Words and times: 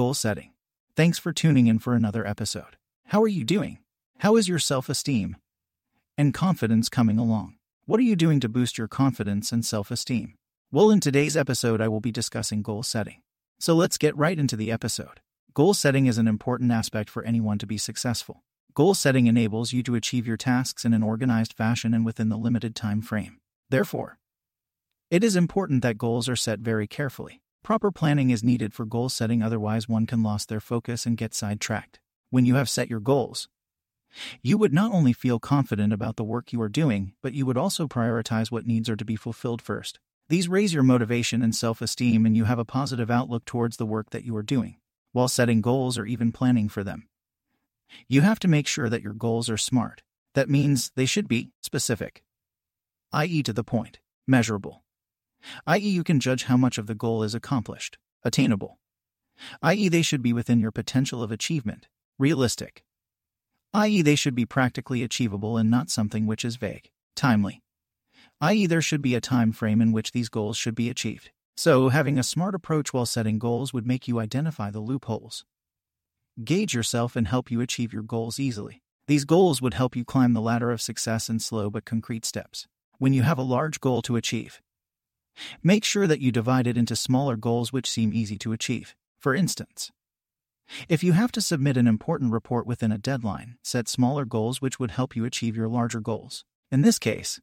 Goal 0.00 0.14
setting. 0.14 0.52
Thanks 0.96 1.18
for 1.18 1.30
tuning 1.30 1.66
in 1.66 1.78
for 1.78 1.92
another 1.92 2.26
episode. 2.26 2.78
How 3.08 3.20
are 3.20 3.28
you 3.28 3.44
doing? 3.44 3.80
How 4.20 4.36
is 4.36 4.48
your 4.48 4.58
self 4.58 4.88
esteem 4.88 5.36
and 6.16 6.32
confidence 6.32 6.88
coming 6.88 7.18
along? 7.18 7.56
What 7.84 8.00
are 8.00 8.04
you 8.04 8.16
doing 8.16 8.40
to 8.40 8.48
boost 8.48 8.78
your 8.78 8.88
confidence 8.88 9.52
and 9.52 9.62
self 9.62 9.90
esteem? 9.90 10.36
Well, 10.72 10.90
in 10.90 11.00
today's 11.00 11.36
episode, 11.36 11.82
I 11.82 11.88
will 11.88 12.00
be 12.00 12.10
discussing 12.10 12.62
goal 12.62 12.82
setting. 12.82 13.20
So 13.58 13.74
let's 13.74 13.98
get 13.98 14.16
right 14.16 14.38
into 14.38 14.56
the 14.56 14.72
episode. 14.72 15.20
Goal 15.52 15.74
setting 15.74 16.06
is 16.06 16.16
an 16.16 16.26
important 16.26 16.72
aspect 16.72 17.10
for 17.10 17.22
anyone 17.22 17.58
to 17.58 17.66
be 17.66 17.76
successful. 17.76 18.42
Goal 18.72 18.94
setting 18.94 19.26
enables 19.26 19.74
you 19.74 19.82
to 19.82 19.96
achieve 19.96 20.26
your 20.26 20.38
tasks 20.38 20.86
in 20.86 20.94
an 20.94 21.02
organized 21.02 21.52
fashion 21.52 21.92
and 21.92 22.06
within 22.06 22.30
the 22.30 22.38
limited 22.38 22.74
time 22.74 23.02
frame. 23.02 23.36
Therefore, 23.68 24.16
it 25.10 25.22
is 25.22 25.36
important 25.36 25.82
that 25.82 25.98
goals 25.98 26.26
are 26.26 26.36
set 26.36 26.60
very 26.60 26.86
carefully. 26.86 27.42
Proper 27.62 27.90
planning 27.90 28.30
is 28.30 28.42
needed 28.42 28.72
for 28.72 28.84
goal 28.84 29.08
setting, 29.08 29.42
otherwise, 29.42 29.88
one 29.88 30.06
can 30.06 30.22
lose 30.22 30.46
their 30.46 30.60
focus 30.60 31.06
and 31.06 31.16
get 31.16 31.34
sidetracked. 31.34 32.00
When 32.30 32.46
you 32.46 32.54
have 32.54 32.68
set 32.68 32.88
your 32.88 33.00
goals, 33.00 33.48
you 34.42 34.58
would 34.58 34.72
not 34.72 34.92
only 34.92 35.12
feel 35.12 35.38
confident 35.38 35.92
about 35.92 36.16
the 36.16 36.24
work 36.24 36.52
you 36.52 36.60
are 36.62 36.68
doing, 36.68 37.12
but 37.22 37.34
you 37.34 37.46
would 37.46 37.56
also 37.56 37.86
prioritize 37.86 38.50
what 38.50 38.66
needs 38.66 38.88
are 38.88 38.96
to 38.96 39.04
be 39.04 39.16
fulfilled 39.16 39.62
first. 39.62 40.00
These 40.28 40.48
raise 40.48 40.72
your 40.72 40.82
motivation 40.82 41.42
and 41.42 41.54
self 41.54 41.82
esteem, 41.82 42.24
and 42.24 42.36
you 42.36 42.44
have 42.44 42.58
a 42.58 42.64
positive 42.64 43.10
outlook 43.10 43.44
towards 43.44 43.76
the 43.76 43.86
work 43.86 44.10
that 44.10 44.24
you 44.24 44.34
are 44.36 44.42
doing, 44.42 44.76
while 45.12 45.28
setting 45.28 45.60
goals 45.60 45.98
or 45.98 46.06
even 46.06 46.32
planning 46.32 46.68
for 46.68 46.82
them. 46.82 47.08
You 48.08 48.20
have 48.20 48.38
to 48.40 48.48
make 48.48 48.66
sure 48.66 48.88
that 48.88 49.02
your 49.02 49.12
goals 49.12 49.50
are 49.50 49.56
smart. 49.56 50.02
That 50.34 50.48
means 50.48 50.92
they 50.94 51.06
should 51.06 51.26
be 51.28 51.50
specific, 51.62 52.22
i.e., 53.12 53.42
to 53.42 53.52
the 53.52 53.64
point, 53.64 53.98
measurable, 54.26 54.84
i.e., 55.66 55.88
you 55.88 56.04
can 56.04 56.20
judge 56.20 56.44
how 56.44 56.56
much 56.56 56.78
of 56.78 56.86
the 56.86 56.94
goal 56.94 57.22
is 57.22 57.34
accomplished, 57.34 57.98
attainable, 58.24 58.78
i.e., 59.62 59.88
they 59.88 60.02
should 60.02 60.22
be 60.22 60.32
within 60.32 60.60
your 60.60 60.72
potential 60.72 61.22
of 61.22 61.30
achievement, 61.30 61.88
realistic, 62.18 62.84
i.e., 63.74 64.02
they 64.02 64.14
should 64.14 64.34
be 64.34 64.46
practically 64.46 65.02
achievable 65.02 65.56
and 65.56 65.70
not 65.70 65.90
something 65.90 66.26
which 66.26 66.44
is 66.44 66.56
vague, 66.56 66.90
timely, 67.14 67.62
i.e., 68.40 68.66
there 68.66 68.82
should 68.82 69.02
be 69.02 69.14
a 69.14 69.20
time 69.20 69.52
frame 69.52 69.80
in 69.80 69.92
which 69.92 70.12
these 70.12 70.28
goals 70.28 70.56
should 70.56 70.74
be 70.74 70.90
achieved. 70.90 71.30
So, 71.56 71.90
having 71.90 72.18
a 72.18 72.22
smart 72.22 72.54
approach 72.54 72.94
while 72.94 73.04
setting 73.04 73.38
goals 73.38 73.74
would 73.74 73.86
make 73.86 74.08
you 74.08 74.18
identify 74.18 74.70
the 74.70 74.80
loopholes, 74.80 75.44
gauge 76.42 76.74
yourself, 76.74 77.16
and 77.16 77.28
help 77.28 77.50
you 77.50 77.60
achieve 77.60 77.92
your 77.92 78.02
goals 78.02 78.40
easily. 78.40 78.82
These 79.06 79.24
goals 79.24 79.60
would 79.60 79.74
help 79.74 79.96
you 79.96 80.04
climb 80.04 80.32
the 80.32 80.40
ladder 80.40 80.70
of 80.70 80.80
success 80.80 81.28
in 81.28 81.38
slow 81.38 81.68
but 81.68 81.84
concrete 81.84 82.24
steps. 82.24 82.66
When 82.98 83.12
you 83.12 83.22
have 83.22 83.38
a 83.38 83.42
large 83.42 83.80
goal 83.80 84.02
to 84.02 84.16
achieve, 84.16 84.60
make 85.62 85.84
sure 85.84 86.06
that 86.06 86.20
you 86.20 86.32
divide 86.32 86.66
it 86.66 86.76
into 86.76 86.96
smaller 86.96 87.36
goals 87.36 87.72
which 87.72 87.90
seem 87.90 88.12
easy 88.12 88.36
to 88.38 88.52
achieve. 88.52 88.94
For 89.18 89.34
instance, 89.34 89.90
if 90.88 91.02
you 91.02 91.12
have 91.12 91.32
to 91.32 91.40
submit 91.40 91.76
an 91.76 91.86
important 91.86 92.32
report 92.32 92.66
within 92.66 92.92
a 92.92 92.98
deadline, 92.98 93.56
set 93.62 93.88
smaller 93.88 94.24
goals 94.24 94.60
which 94.60 94.78
would 94.78 94.92
help 94.92 95.16
you 95.16 95.24
achieve 95.24 95.56
your 95.56 95.68
larger 95.68 96.00
goals. 96.00 96.44
In 96.70 96.82
this 96.82 96.98
case, 96.98 97.40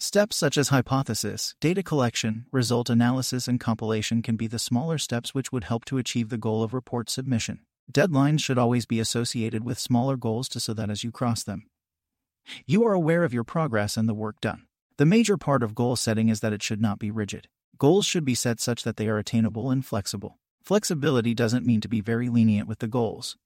steps 0.00 0.36
such 0.36 0.58
as 0.58 0.68
hypothesis, 0.68 1.54
data 1.60 1.82
collection, 1.82 2.46
result 2.50 2.90
analysis, 2.90 3.46
and 3.46 3.60
compilation 3.60 4.22
can 4.22 4.36
be 4.36 4.48
the 4.48 4.58
smaller 4.58 4.98
steps 4.98 5.34
which 5.34 5.52
would 5.52 5.64
help 5.64 5.84
to 5.84 5.98
achieve 5.98 6.28
the 6.28 6.38
goal 6.38 6.62
of 6.62 6.74
report 6.74 7.08
submission. 7.08 7.60
Deadlines 7.90 8.40
should 8.40 8.58
always 8.58 8.86
be 8.86 9.00
associated 9.00 9.64
with 9.64 9.78
smaller 9.78 10.16
goals 10.16 10.48
to 10.48 10.60
so 10.60 10.74
that 10.74 10.90
as 10.90 11.04
you 11.04 11.12
cross 11.12 11.44
them, 11.44 11.66
you 12.66 12.84
are 12.84 12.92
aware 12.92 13.22
of 13.22 13.32
your 13.32 13.44
progress 13.44 13.96
and 13.96 14.08
the 14.08 14.14
work 14.14 14.40
done. 14.40 14.66
The 14.98 15.06
major 15.06 15.36
part 15.36 15.62
of 15.62 15.74
goal 15.74 15.96
setting 15.96 16.28
is 16.28 16.40
that 16.40 16.52
it 16.52 16.62
should 16.62 16.80
not 16.80 16.98
be 16.98 17.10
rigid. 17.10 17.48
Goals 17.78 18.04
should 18.04 18.24
be 18.24 18.34
set 18.34 18.60
such 18.60 18.82
that 18.84 18.96
they 18.96 19.08
are 19.08 19.18
attainable 19.18 19.70
and 19.70 19.84
flexible. 19.84 20.38
Flexibility 20.62 21.34
doesn't 21.34 21.66
mean 21.66 21.80
to 21.80 21.88
be 21.88 22.00
very 22.00 22.28
lenient 22.28 22.68
with 22.68 22.78
the 22.78 22.86
goals, 22.86 23.36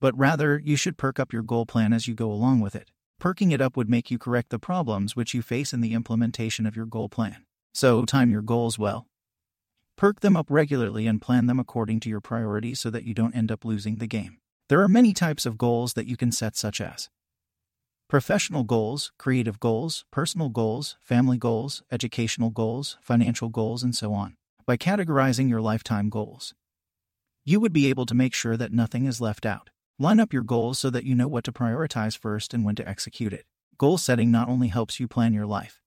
but 0.00 0.16
rather 0.18 0.58
you 0.58 0.76
should 0.76 0.98
perk 0.98 1.18
up 1.18 1.32
your 1.32 1.42
goal 1.42 1.64
plan 1.64 1.92
as 1.92 2.06
you 2.06 2.14
go 2.14 2.30
along 2.30 2.60
with 2.60 2.74
it. 2.74 2.90
Perking 3.18 3.52
it 3.52 3.60
up 3.60 3.76
would 3.76 3.88
make 3.88 4.10
you 4.10 4.18
correct 4.18 4.50
the 4.50 4.58
problems 4.58 5.16
which 5.16 5.32
you 5.32 5.40
face 5.40 5.72
in 5.72 5.80
the 5.80 5.94
implementation 5.94 6.66
of 6.66 6.76
your 6.76 6.84
goal 6.84 7.08
plan. 7.08 7.46
So, 7.72 8.04
time 8.04 8.30
your 8.30 8.42
goals 8.42 8.78
well. 8.78 9.06
Perk 9.96 10.20
them 10.20 10.36
up 10.36 10.46
regularly 10.50 11.06
and 11.06 11.22
plan 11.22 11.46
them 11.46 11.60
according 11.60 12.00
to 12.00 12.10
your 12.10 12.20
priorities 12.20 12.80
so 12.80 12.90
that 12.90 13.04
you 13.04 13.14
don't 13.14 13.34
end 13.34 13.50
up 13.50 13.64
losing 13.64 13.96
the 13.96 14.06
game. 14.06 14.38
There 14.68 14.82
are 14.82 14.88
many 14.88 15.12
types 15.12 15.46
of 15.46 15.56
goals 15.56 15.94
that 15.94 16.06
you 16.06 16.16
can 16.16 16.32
set, 16.32 16.56
such 16.56 16.80
as 16.80 17.08
professional 18.08 18.64
goals, 18.64 19.12
creative 19.18 19.58
goals, 19.60 20.04
personal 20.10 20.48
goals, 20.48 20.96
family 21.00 21.38
goals, 21.38 21.82
educational 21.90 22.50
goals, 22.50 22.98
financial 23.00 23.48
goals, 23.48 23.82
and 23.82 23.94
so 23.94 24.12
on. 24.12 24.36
By 24.66 24.76
categorizing 24.76 25.48
your 25.48 25.60
lifetime 25.60 26.08
goals, 26.10 26.54
you 27.44 27.60
would 27.60 27.72
be 27.72 27.88
able 27.88 28.06
to 28.06 28.14
make 28.14 28.34
sure 28.34 28.56
that 28.56 28.72
nothing 28.72 29.06
is 29.06 29.20
left 29.20 29.44
out. 29.44 29.70
Line 29.98 30.18
up 30.20 30.32
your 30.32 30.42
goals 30.42 30.78
so 30.78 30.90
that 30.90 31.04
you 31.04 31.14
know 31.14 31.28
what 31.28 31.44
to 31.44 31.52
prioritize 31.52 32.16
first 32.16 32.52
and 32.52 32.64
when 32.64 32.74
to 32.76 32.88
execute 32.88 33.32
it. 33.32 33.44
Goal 33.78 33.98
setting 33.98 34.30
not 34.30 34.48
only 34.48 34.68
helps 34.68 34.98
you 34.98 35.06
plan 35.06 35.32
your 35.32 35.46
life, 35.46 35.80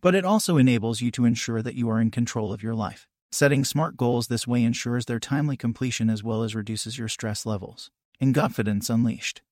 but 0.00 0.14
it 0.14 0.24
also 0.24 0.56
enables 0.56 1.00
you 1.00 1.10
to 1.12 1.24
ensure 1.24 1.62
that 1.62 1.74
you 1.74 1.88
are 1.90 2.00
in 2.00 2.10
control 2.10 2.52
of 2.52 2.62
your 2.62 2.74
life. 2.74 3.06
Setting 3.30 3.64
smart 3.64 3.96
goals 3.96 4.28
this 4.28 4.46
way 4.46 4.62
ensures 4.64 5.04
their 5.04 5.20
timely 5.20 5.56
completion 5.56 6.08
as 6.08 6.24
well 6.24 6.42
as 6.42 6.54
reduces 6.54 6.98
your 6.98 7.08
stress 7.08 7.44
levels. 7.44 7.90
In 8.20 8.32
Confidence 8.32 8.88
Unleashed. 8.88 9.42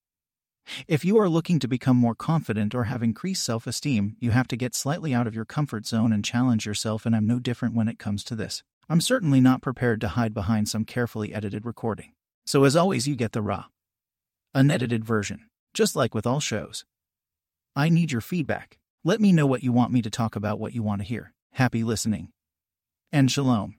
If 0.88 1.04
you 1.04 1.18
are 1.18 1.28
looking 1.28 1.58
to 1.60 1.68
become 1.68 1.96
more 1.96 2.14
confident 2.14 2.74
or 2.74 2.84
have 2.84 3.02
increased 3.02 3.44
self 3.44 3.66
esteem, 3.66 4.16
you 4.18 4.30
have 4.30 4.48
to 4.48 4.56
get 4.56 4.74
slightly 4.74 5.14
out 5.14 5.26
of 5.26 5.34
your 5.34 5.44
comfort 5.44 5.86
zone 5.86 6.12
and 6.12 6.24
challenge 6.24 6.66
yourself, 6.66 7.06
and 7.06 7.14
I'm 7.14 7.26
no 7.26 7.38
different 7.38 7.74
when 7.74 7.88
it 7.88 7.98
comes 7.98 8.24
to 8.24 8.36
this. 8.36 8.62
I'm 8.88 9.00
certainly 9.00 9.40
not 9.40 9.62
prepared 9.62 10.00
to 10.02 10.08
hide 10.08 10.34
behind 10.34 10.68
some 10.68 10.84
carefully 10.84 11.34
edited 11.34 11.64
recording. 11.64 12.12
So, 12.44 12.64
as 12.64 12.76
always, 12.76 13.08
you 13.08 13.16
get 13.16 13.32
the 13.32 13.42
raw, 13.42 13.66
unedited 14.54 15.04
version, 15.04 15.48
just 15.74 15.96
like 15.96 16.14
with 16.14 16.26
all 16.26 16.40
shows. 16.40 16.84
I 17.74 17.88
need 17.88 18.12
your 18.12 18.20
feedback. 18.20 18.78
Let 19.04 19.20
me 19.20 19.32
know 19.32 19.46
what 19.46 19.62
you 19.62 19.72
want 19.72 19.92
me 19.92 20.02
to 20.02 20.10
talk 20.10 20.36
about, 20.36 20.58
what 20.58 20.74
you 20.74 20.82
want 20.82 21.00
to 21.00 21.06
hear. 21.06 21.32
Happy 21.52 21.84
listening. 21.84 22.28
And 23.12 23.30
shalom. 23.30 23.76